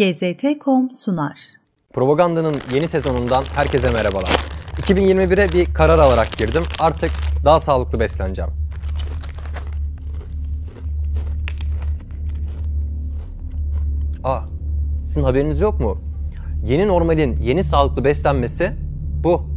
GZT.com 0.00 0.90
sunar. 0.90 1.38
Propaganda'nın 1.92 2.56
yeni 2.74 2.88
sezonundan 2.88 3.44
herkese 3.54 3.90
merhabalar. 3.90 4.30
2021'e 4.76 5.52
bir 5.52 5.74
karar 5.74 5.98
alarak 5.98 6.38
girdim. 6.38 6.62
Artık 6.78 7.10
daha 7.44 7.60
sağlıklı 7.60 8.00
besleneceğim. 8.00 8.50
Aa, 14.24 14.40
sizin 15.04 15.22
haberiniz 15.22 15.60
yok 15.60 15.80
mu? 15.80 15.98
Yeni 16.64 16.88
normalin 16.88 17.36
yeni 17.42 17.64
sağlıklı 17.64 18.04
beslenmesi 18.04 18.72
bu. 19.24 19.49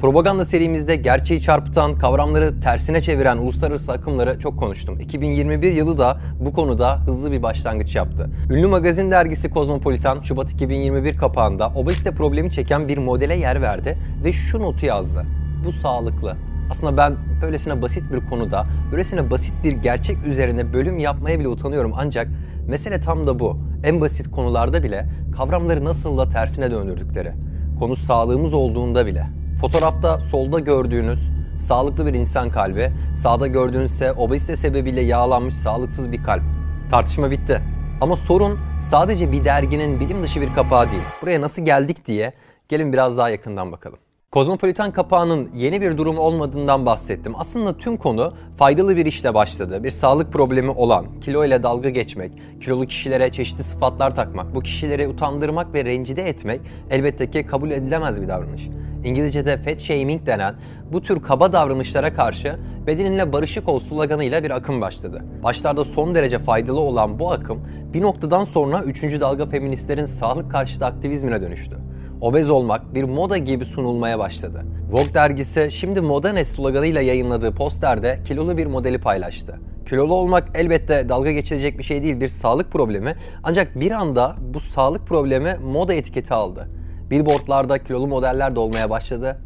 Propaganda 0.00 0.44
serimizde 0.44 0.96
gerçeği 0.96 1.42
çarpıtan, 1.42 1.98
kavramları 1.98 2.60
tersine 2.60 3.00
çeviren 3.00 3.36
uluslararası 3.36 3.92
akımları 3.92 4.38
çok 4.38 4.58
konuştum. 4.58 5.00
2021 5.00 5.72
yılı 5.72 5.98
da 5.98 6.20
bu 6.40 6.52
konuda 6.52 7.00
hızlı 7.00 7.32
bir 7.32 7.42
başlangıç 7.42 7.96
yaptı. 7.96 8.30
Ünlü 8.50 8.66
magazin 8.66 9.10
dergisi 9.10 9.50
Kozmopolitan 9.50 10.20
Şubat 10.20 10.52
2021 10.52 11.16
kapağında 11.16 11.68
obezite 11.68 12.10
problemi 12.10 12.52
çeken 12.52 12.88
bir 12.88 12.98
modele 12.98 13.34
yer 13.34 13.62
verdi 13.62 13.98
ve 14.24 14.32
şu 14.32 14.60
notu 14.60 14.86
yazdı. 14.86 15.26
Bu 15.64 15.72
sağlıklı. 15.72 16.36
Aslında 16.70 16.96
ben 16.96 17.16
böylesine 17.42 17.82
basit 17.82 18.12
bir 18.12 18.26
konuda, 18.26 18.66
böylesine 18.92 19.30
basit 19.30 19.54
bir 19.64 19.72
gerçek 19.72 20.26
üzerine 20.26 20.72
bölüm 20.72 20.98
yapmaya 20.98 21.38
bile 21.40 21.48
utanıyorum 21.48 21.92
ancak 21.96 22.28
mesele 22.68 23.00
tam 23.00 23.26
da 23.26 23.38
bu. 23.38 23.58
En 23.84 24.00
basit 24.00 24.30
konularda 24.30 24.82
bile 24.82 25.06
kavramları 25.36 25.84
nasıl 25.84 26.18
da 26.18 26.28
tersine 26.28 26.70
döndürdükleri. 26.70 27.32
Konu 27.78 27.96
sağlığımız 27.96 28.54
olduğunda 28.54 29.06
bile. 29.06 29.39
Fotoğrafta 29.60 30.20
solda 30.20 30.60
gördüğünüz 30.60 31.18
sağlıklı 31.58 32.06
bir 32.06 32.14
insan 32.14 32.50
kalbi, 32.50 32.92
sağda 33.16 33.46
gördüğünüz 33.46 33.92
ise 33.92 34.12
obezite 34.12 34.56
sebebiyle 34.56 35.00
yağlanmış 35.00 35.54
sağlıksız 35.54 36.12
bir 36.12 36.20
kalp. 36.20 36.42
Tartışma 36.90 37.30
bitti. 37.30 37.60
Ama 38.00 38.16
sorun 38.16 38.58
sadece 38.90 39.32
bir 39.32 39.44
derginin 39.44 40.00
bilim 40.00 40.22
dışı 40.22 40.40
bir 40.40 40.54
kapağı 40.54 40.90
değil. 40.90 41.02
Buraya 41.22 41.40
nasıl 41.40 41.64
geldik 41.64 42.06
diye 42.06 42.32
gelin 42.68 42.92
biraz 42.92 43.18
daha 43.18 43.30
yakından 43.30 43.72
bakalım. 43.72 43.98
Kozmopolitan 44.30 44.92
kapağının 44.92 45.50
yeni 45.54 45.80
bir 45.80 45.98
durum 45.98 46.18
olmadığından 46.18 46.86
bahsettim. 46.86 47.32
Aslında 47.36 47.76
tüm 47.76 47.96
konu 47.96 48.34
faydalı 48.56 48.96
bir 48.96 49.06
işle 49.06 49.34
başladı. 49.34 49.84
Bir 49.84 49.90
sağlık 49.90 50.32
problemi 50.32 50.70
olan, 50.70 51.06
kilo 51.20 51.44
ile 51.44 51.62
dalga 51.62 51.90
geçmek, 51.90 52.32
kilolu 52.60 52.86
kişilere 52.86 53.32
çeşitli 53.32 53.62
sıfatlar 53.62 54.14
takmak, 54.14 54.54
bu 54.54 54.60
kişileri 54.60 55.08
utandırmak 55.08 55.74
ve 55.74 55.84
rencide 55.84 56.28
etmek 56.28 56.60
elbette 56.90 57.30
ki 57.30 57.46
kabul 57.46 57.70
edilemez 57.70 58.22
bir 58.22 58.28
davranış. 58.28 58.68
İngilizce'de 59.04 59.56
fat 59.56 59.80
shaming 59.80 60.26
denen 60.26 60.54
bu 60.92 61.02
tür 61.02 61.22
kaba 61.22 61.52
davranışlara 61.52 62.14
karşı 62.14 62.56
bedeninle 62.86 63.32
barışık 63.32 63.68
ol 63.68 63.78
sloganıyla 63.78 64.44
bir 64.44 64.50
akım 64.50 64.80
başladı. 64.80 65.24
Başlarda 65.42 65.84
son 65.84 66.14
derece 66.14 66.38
faydalı 66.38 66.80
olan 66.80 67.18
bu 67.18 67.32
akım 67.32 67.60
bir 67.94 68.02
noktadan 68.02 68.44
sonra 68.44 68.82
3. 68.82 69.02
dalga 69.02 69.46
feministlerin 69.46 70.04
sağlık 70.04 70.50
karşıtı 70.50 70.86
aktivizmine 70.86 71.40
dönüştü 71.40 71.76
obez 72.20 72.50
olmak 72.50 72.94
bir 72.94 73.04
moda 73.04 73.36
gibi 73.36 73.64
sunulmaya 73.64 74.18
başladı. 74.18 74.64
Vogue 74.90 75.14
dergisi 75.14 75.68
şimdi 75.72 76.00
moda 76.00 76.32
ne 76.32 76.44
sloganıyla 76.44 77.00
yayınladığı 77.00 77.54
posterde 77.54 78.18
kilolu 78.24 78.56
bir 78.56 78.66
modeli 78.66 79.00
paylaştı. 79.00 79.60
Kilolu 79.88 80.14
olmak 80.14 80.48
elbette 80.54 81.08
dalga 81.08 81.32
geçilecek 81.32 81.78
bir 81.78 81.84
şey 81.84 82.02
değil, 82.02 82.20
bir 82.20 82.28
sağlık 82.28 82.72
problemi. 82.72 83.16
Ancak 83.42 83.80
bir 83.80 83.90
anda 83.90 84.34
bu 84.54 84.60
sağlık 84.60 85.06
problemi 85.06 85.56
moda 85.62 85.94
etiketi 85.94 86.34
aldı. 86.34 86.68
Billboardlarda 87.10 87.84
kilolu 87.84 88.06
modeller 88.06 88.56
de 88.56 88.60
olmaya 88.60 88.90
başladı. 88.90 89.38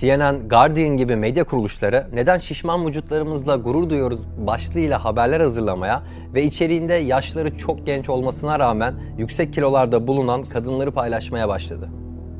CNN, 0.00 0.48
Guardian 0.48 0.96
gibi 0.96 1.16
medya 1.16 1.44
kuruluşları 1.44 2.06
neden 2.12 2.38
şişman 2.38 2.86
vücutlarımızla 2.86 3.56
gurur 3.56 3.90
duyuyoruz 3.90 4.26
başlığıyla 4.46 5.04
haberler 5.04 5.40
hazırlamaya 5.40 6.02
ve 6.34 6.44
içeriğinde 6.44 6.94
yaşları 6.94 7.58
çok 7.58 7.86
genç 7.86 8.08
olmasına 8.08 8.58
rağmen 8.58 8.94
yüksek 9.18 9.54
kilolarda 9.54 10.06
bulunan 10.06 10.42
kadınları 10.42 10.90
paylaşmaya 10.90 11.48
başladı. 11.48 11.88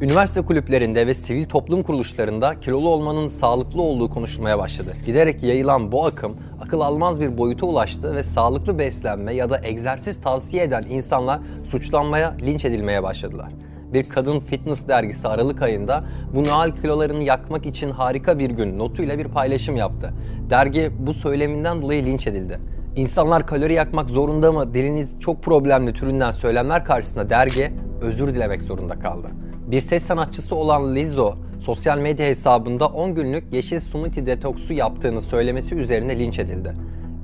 Üniversite 0.01 0.43
kulüplerinde 0.43 1.07
ve 1.07 1.15
sivil 1.15 1.49
toplum 1.49 1.83
kuruluşlarında 1.83 2.61
kilolu 2.61 2.89
olmanın 2.89 3.29
sağlıklı 3.29 3.83
olduğu 3.83 4.11
konuşulmaya 4.11 4.59
başladı. 4.59 4.91
Giderek 5.07 5.43
yayılan 5.43 5.93
bu 5.93 6.07
akım 6.07 6.37
akıl 6.61 6.81
almaz 6.81 7.21
bir 7.21 7.39
boyuta 7.39 7.67
ulaştı 7.67 8.15
ve 8.15 8.23
sağlıklı 8.23 8.79
beslenme 8.79 9.35
ya 9.35 9.51
da 9.51 9.61
egzersiz 9.65 10.21
tavsiye 10.21 10.65
eden 10.65 10.85
insanlar 10.91 11.41
suçlanmaya, 11.71 12.35
linç 12.43 12.65
edilmeye 12.65 13.03
başladılar 13.03 13.49
bir 13.93 14.09
kadın 14.09 14.41
fitness 14.41 14.89
dergisi 14.89 15.29
Aralık 15.29 15.63
ayında 15.63 16.05
bu 16.35 16.45
Noel 16.45 16.77
kilolarını 16.77 17.23
yakmak 17.23 17.67
için 17.67 17.91
harika 17.91 18.39
bir 18.39 18.51
gün 18.51 18.79
notuyla 18.79 19.19
bir 19.19 19.29
paylaşım 19.29 19.77
yaptı. 19.77 20.13
Dergi 20.51 20.91
bu 20.99 21.15
söyleminden 21.15 21.83
dolayı 21.83 22.07
linç 22.07 22.27
edildi. 22.27 22.61
İnsanlar 22.97 23.47
kalori 23.47 23.75
yakmak 23.75 24.11
zorunda 24.11 24.53
mı, 24.53 24.75
diliniz 24.75 25.21
çok 25.21 25.43
problemli 25.43 25.93
türünden 25.93 26.31
söylemler 26.31 26.85
karşısında 26.85 27.31
dergi 27.31 27.73
özür 28.03 28.35
dilemek 28.35 28.63
zorunda 28.63 28.99
kaldı. 28.99 29.29
Bir 29.67 29.81
ses 29.81 30.03
sanatçısı 30.03 30.55
olan 30.55 30.95
Lizzo, 30.95 31.35
sosyal 31.61 31.99
medya 31.99 32.27
hesabında 32.27 32.87
10 32.87 33.15
günlük 33.15 33.53
yeşil 33.53 33.79
smoothie 33.79 34.27
detoksu 34.27 34.75
yaptığını 34.75 35.21
söylemesi 35.21 35.75
üzerine 35.75 36.19
linç 36.19 36.39
edildi. 36.39 36.75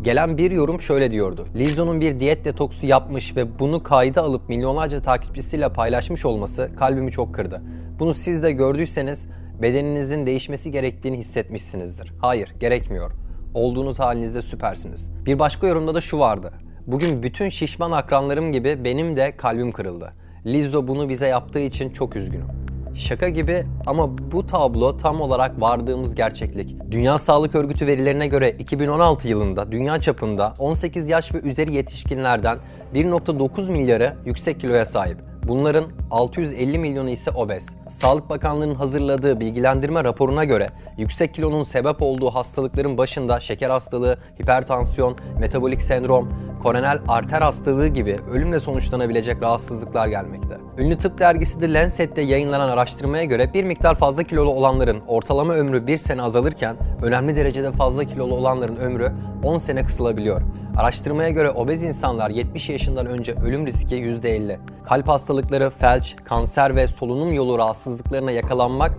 Gelen 0.05 0.39
bir 0.39 0.51
yorum 0.51 0.81
şöyle 0.81 1.11
diyordu. 1.11 1.47
Lizzo'nun 1.57 2.01
bir 2.01 2.21
diyet 2.21 2.45
detoksu 2.45 2.87
yapmış 2.87 3.37
ve 3.37 3.59
bunu 3.59 3.83
kayda 3.83 4.23
alıp 4.23 4.49
milyonlarca 4.49 5.03
takipçisiyle 5.03 5.73
paylaşmış 5.73 6.25
olması 6.25 6.71
kalbimi 6.77 7.11
çok 7.11 7.35
kırdı. 7.35 7.63
Bunu 7.99 8.15
siz 8.15 8.43
de 8.43 8.53
gördüyseniz 8.53 9.29
bedeninizin 9.63 10.27
değişmesi 10.27 10.71
gerektiğini 10.71 11.19
hissetmişsinizdir. 11.19 12.13
Hayır, 12.21 12.55
gerekmiyor. 12.61 13.13
Olduğunuz 13.55 13.99
halinizde 13.99 14.43
süpersiniz. 14.43 15.11
Bir 15.27 15.39
başka 15.39 15.67
yorumda 15.67 15.95
da 15.95 16.01
şu 16.01 16.19
vardı. 16.19 16.53
Bugün 16.87 17.23
bütün 17.23 17.49
şişman 17.49 17.91
akranlarım 17.91 18.53
gibi 18.53 18.85
benim 18.85 19.17
de 19.17 19.37
kalbim 19.37 19.73
kırıldı. 19.73 20.13
Lizzo 20.47 20.89
bunu 20.89 21.09
bize 21.09 21.27
yaptığı 21.27 21.61
için 21.61 21.91
çok 21.91 22.17
üzgünüm. 22.17 22.64
Şaka 22.97 23.29
gibi 23.29 23.67
ama 23.87 24.19
bu 24.33 24.47
tablo 24.47 24.97
tam 24.97 25.21
olarak 25.21 25.61
vardığımız 25.61 26.15
gerçeklik. 26.15 26.77
Dünya 26.91 27.19
Sağlık 27.19 27.55
Örgütü 27.55 27.87
verilerine 27.87 28.27
göre 28.27 28.51
2016 28.51 29.29
yılında 29.29 29.73
dünya 29.73 30.01
çapında 30.01 30.55
18 30.59 31.09
yaş 31.09 31.35
ve 31.35 31.39
üzeri 31.39 31.75
yetişkinlerden 31.75 32.59
1.9 32.95 33.71
milyarı 33.71 34.17
yüksek 34.27 34.61
kiloya 34.61 34.85
sahip. 34.85 35.19
Bunların 35.49 35.85
650 36.11 36.79
milyonu 36.79 37.11
ise 37.11 37.31
obez. 37.31 37.77
Sağlık 37.89 38.31
Bakanlığı'nın 38.31 38.75
hazırladığı 38.75 39.41
bilgilendirme 39.41 40.05
raporuna 40.05 40.45
göre 40.45 40.71
yüksek 40.99 41.35
kilonun 41.35 41.65
sebep 41.65 42.03
olduğu 42.03 42.31
hastalıkların 42.31 42.99
başında 42.99 43.41
şeker 43.41 43.71
hastalığı, 43.71 44.19
hipertansiyon, 44.43 45.17
metabolik 45.41 45.83
sendrom, 45.83 46.29
koronel 46.65 46.99
arter 47.09 47.43
hastalığı 47.43 47.89
gibi 47.89 48.17
ölümle 48.31 48.61
sonuçlanabilecek 48.61 49.43
rahatsızlıklar 49.43 50.09
gelmekte. 50.09 50.59
Ünlü 50.79 50.99
tıp 50.99 51.19
dergisi 51.19 51.61
The 51.61 51.73
Lancet'te 51.73 52.21
yayınlanan 52.21 52.69
araştırmaya 52.69 53.25
göre 53.25 53.55
bir 53.55 53.65
miktar 53.65 53.95
fazla 53.95 54.23
kilolu 54.23 54.51
olanların 54.51 55.03
ortalama 55.07 55.55
ömrü 55.55 55.87
1 55.87 55.97
sene 55.97 56.23
azalırken 56.23 56.77
önemli 57.03 57.37
derecede 57.37 57.73
fazla 57.73 58.05
kilolu 58.05 58.35
olanların 58.35 58.77
ömrü 58.77 59.13
10 59.43 59.59
sene 59.59 59.85
kısalabiliyor. 59.85 60.43
Araştırmaya 60.77 61.31
göre 61.31 61.51
obez 61.51 61.83
insanlar 61.83 62.31
70 62.31 62.69
yaşından 62.69 63.07
önce 63.07 63.35
ölüm 63.47 63.67
riski 63.67 63.95
%50. 63.95 64.59
Kalp 64.85 65.09
hastalıkları, 65.09 65.71
felç, 65.71 66.17
kanser 66.25 66.77
ve 66.77 66.89
solunum 66.89 67.33
yolu 67.33 67.59
rahatsızlıklarına 67.59 68.31
yakalanmak 68.31 68.93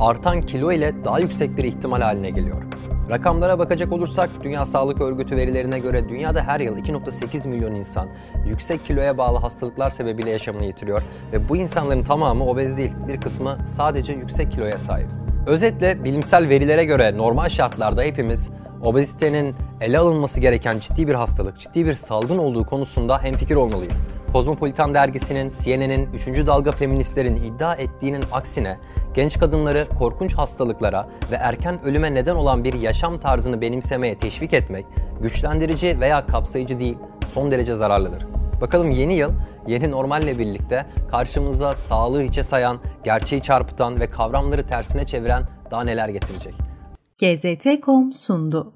artan 0.00 0.40
kilo 0.40 0.72
ile 0.72 1.04
daha 1.04 1.20
yüksek 1.20 1.56
bir 1.56 1.64
ihtimal 1.64 2.00
haline 2.00 2.30
geliyor. 2.30 2.77
Rakamlara 3.10 3.58
bakacak 3.58 3.92
olursak 3.92 4.30
Dünya 4.42 4.64
Sağlık 4.66 5.00
Örgütü 5.00 5.36
verilerine 5.36 5.78
göre 5.78 6.08
dünyada 6.08 6.42
her 6.42 6.60
yıl 6.60 6.78
2.8 6.78 7.48
milyon 7.48 7.74
insan 7.74 8.08
yüksek 8.46 8.86
kiloya 8.86 9.18
bağlı 9.18 9.38
hastalıklar 9.38 9.90
sebebiyle 9.90 10.30
yaşamını 10.30 10.64
yitiriyor 10.64 11.02
ve 11.32 11.48
bu 11.48 11.56
insanların 11.56 12.04
tamamı 12.04 12.44
obez 12.44 12.76
değil, 12.76 12.92
bir 13.08 13.20
kısmı 13.20 13.58
sadece 13.66 14.12
yüksek 14.12 14.52
kiloya 14.52 14.78
sahip. 14.78 15.10
Özetle 15.46 16.04
bilimsel 16.04 16.48
verilere 16.48 16.84
göre 16.84 17.16
normal 17.16 17.48
şartlarda 17.48 18.02
hepimiz 18.02 18.50
obezitenin 18.82 19.54
ele 19.80 19.98
alınması 19.98 20.40
gereken 20.40 20.78
ciddi 20.78 21.08
bir 21.08 21.14
hastalık, 21.14 21.58
ciddi 21.58 21.86
bir 21.86 21.94
salgın 21.94 22.38
olduğu 22.38 22.66
konusunda 22.66 23.22
hemfikir 23.22 23.56
olmalıyız. 23.56 24.02
Kozmopolitan 24.32 24.94
dergisinin, 24.94 25.52
CNN'in 25.60 26.08
3. 26.12 26.46
dalga 26.46 26.72
feministlerin 26.72 27.36
iddia 27.36 27.74
ettiğinin 27.74 28.24
aksine 28.32 28.78
genç 29.14 29.38
kadınları 29.38 29.88
korkunç 29.98 30.34
hastalıklara 30.34 31.08
ve 31.30 31.34
erken 31.34 31.84
ölüme 31.84 32.14
neden 32.14 32.34
olan 32.34 32.64
bir 32.64 32.72
yaşam 32.72 33.18
tarzını 33.18 33.60
benimsemeye 33.60 34.18
teşvik 34.18 34.52
etmek 34.52 34.86
güçlendirici 35.22 36.00
veya 36.00 36.26
kapsayıcı 36.26 36.80
değil, 36.80 36.98
son 37.34 37.50
derece 37.50 37.74
zararlıdır. 37.74 38.26
Bakalım 38.60 38.90
yeni 38.90 39.14
yıl 39.14 39.32
yeni 39.66 39.90
normalle 39.90 40.38
birlikte 40.38 40.86
karşımıza 41.10 41.74
sağlığı 41.74 42.22
hiçe 42.22 42.42
sayan, 42.42 42.80
gerçeği 43.04 43.42
çarpıtan 43.42 44.00
ve 44.00 44.06
kavramları 44.06 44.66
tersine 44.66 45.06
çeviren 45.06 45.42
daha 45.70 45.84
neler 45.84 46.08
getirecek? 46.08 46.54
GZT.com 47.18 48.12
sundu. 48.12 48.72